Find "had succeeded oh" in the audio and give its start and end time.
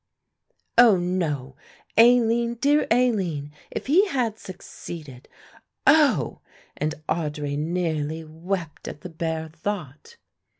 4.07-6.39